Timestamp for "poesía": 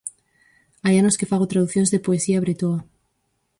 2.05-2.43